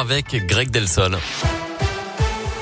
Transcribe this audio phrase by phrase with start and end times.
[0.00, 1.18] avec Greg Delsol.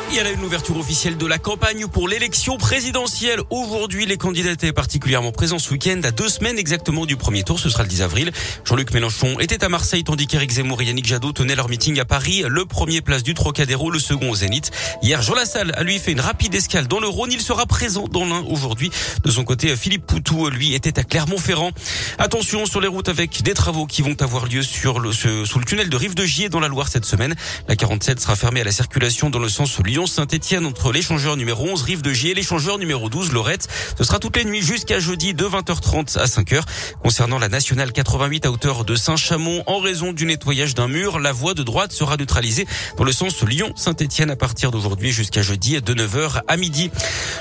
[0.09, 3.41] Il y a une ouverture officielle de la campagne pour l'élection présidentielle.
[3.51, 7.59] Aujourd'hui, les candidats étaient particulièrement présents ce week-end, à deux semaines exactement du premier tour.
[7.59, 8.31] Ce sera le 10 avril.
[8.65, 12.05] Jean-Luc Mélenchon était à Marseille, tandis qu'Éric Zemmour et Yannick Jadot tenaient leur meeting à
[12.05, 12.45] Paris.
[12.49, 14.71] Le premier place du Trocadéro, le second au Zénith.
[15.03, 17.33] Hier, Jean Lassalle a lui fait une rapide escale dans le Rhône.
[17.33, 18.91] Il sera présent dans l'un aujourd'hui.
[19.25, 21.73] De son côté, Philippe Poutou, lui, était à Clermont-Ferrand.
[22.19, 25.65] Attention sur les routes avec des travaux qui vont avoir lieu sur le, sous le
[25.65, 27.35] tunnel de Rive de Gier dans la Loire cette semaine.
[27.69, 31.67] La 47 sera fermée à la circulation dans le sens Lyon Lyon-Saint-Etienne entre l'échangeur numéro
[31.67, 33.67] 11 Rive de Gier et l'échangeur numéro 12 Lorette.
[33.97, 36.61] Ce sera toutes les nuits jusqu'à jeudi de 20h30 à 5h.
[37.03, 41.33] Concernant la nationale 88 à hauteur de Saint-Chamond, en raison du nettoyage d'un mur, la
[41.33, 42.67] voie de droite sera neutralisée
[42.99, 46.91] dans le sens Lyon-Saint-Etienne à partir d'aujourd'hui jusqu'à jeudi de 9h à midi.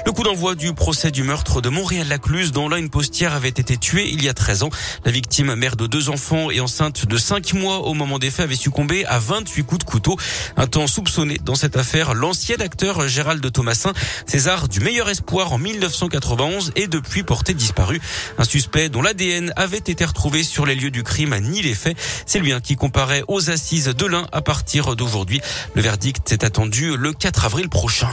[0.05, 3.75] Le coup d'envoi du procès du meurtre de Montréal-Lacluse dont là une postière avait été
[3.75, 4.69] tuée il y a 13 ans.
[5.03, 8.45] La victime, mère de deux enfants et enceinte de 5 mois au moment des faits,
[8.45, 10.15] avait succombé à 28 coups de couteau.
[10.55, 13.93] Un temps soupçonné dans cette affaire, l'ancien acteur Gérald de Thomasin,
[14.27, 17.99] César du meilleur espoir en 1991 est depuis porté disparu.
[18.37, 21.97] Un suspect dont l'ADN avait été retrouvé sur les lieux du crime ni les faits.
[22.25, 25.41] C'est lui hein, qui comparaît aux assises de l'un à partir d'aujourd'hui.
[25.73, 28.09] Le verdict est attendu le 4 avril prochain.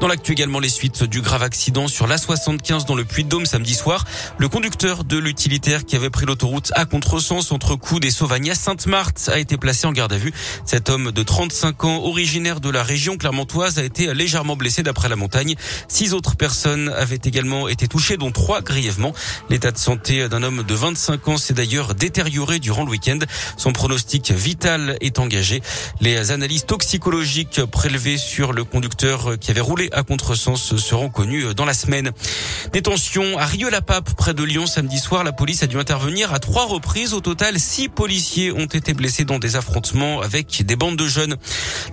[0.00, 4.04] Dans l'actu également, les suites du grave accident sur l'A75 dans le Puy-de-Dôme samedi soir.
[4.38, 9.28] Le conducteur de l'utilitaire qui avait pris l'autoroute à contresens entre Coude et Sauvagna Sainte-Marthe
[9.32, 10.32] a été placé en garde à vue.
[10.64, 15.08] Cet homme de 35 ans, originaire de la région clermontoise, a été légèrement blessé d'après
[15.08, 15.56] la montagne.
[15.88, 19.12] Six autres personnes avaient également été touchées, dont trois grièvement.
[19.50, 23.18] L'état de santé d'un homme de 25 ans s'est d'ailleurs détérioré durant le week-end.
[23.56, 25.60] Son pronostic vital est engagé.
[26.00, 31.64] Les analyses toxicologiques prélevées sur le conducteur qui avait roulé à contresens seront connus dans
[31.64, 32.10] la semaine.
[32.72, 35.24] Détention à Rieux-la-Pape, près de Lyon, samedi soir.
[35.24, 37.14] La police a dû intervenir à trois reprises.
[37.14, 41.36] Au total, six policiers ont été blessés dans des affrontements avec des bandes de jeunes.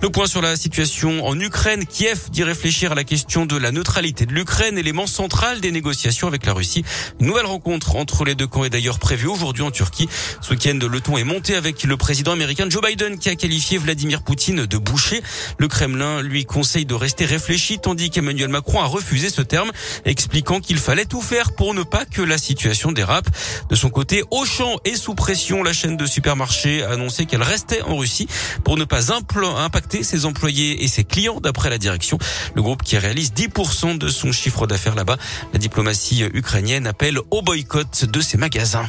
[0.02, 1.86] Le point sur la situation en Ukraine.
[1.86, 6.28] Kiev dit réfléchir à la question de la neutralité de l'Ukraine, élément central des négociations
[6.28, 6.84] avec la Russie.
[7.20, 10.08] Une nouvelle rencontre entre les deux camps est d'ailleurs prévue aujourd'hui en Turquie.
[10.40, 13.78] Ce week-end, le ton est monté avec le président américain Joe Biden qui a qualifié
[13.78, 15.22] Vladimir Poutine de boucher.
[15.58, 19.70] Le Kremlin lui conseille de rester réfléchi tandis qu'Emmanuel Macron a refusé ce terme,
[20.04, 23.28] expliquant qu'il fallait tout faire pour ne pas que la situation dérape.
[23.70, 25.62] De son côté, Auchan est sous pression.
[25.62, 28.26] La chaîne de supermarchés a annoncé qu'elle restait en Russie
[28.64, 32.18] pour ne pas impacter ses employés et ses clients d'après la direction.
[32.56, 35.18] Le groupe qui réalise 10% de son chiffre d'affaires là-bas.
[35.52, 38.88] La diplomatie ukrainienne appelle au boycott de ses magasins.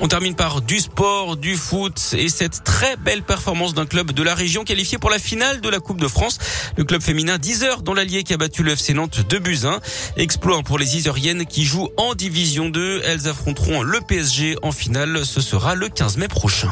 [0.00, 4.22] On termine par du sport, du foot et cette très belle performance d'un club de
[4.22, 6.38] la région qualifié pour la finale de la Coupe de France.
[6.76, 9.80] Le club féminin 10 heures dans l'Allier qui a battu le FC Nantes de Buzyn.
[10.16, 13.02] Exploit pour les Iseriennes qui jouent en division 2.
[13.04, 15.26] Elles affronteront le PSG en finale.
[15.26, 16.70] Ce sera le 15 mai prochain.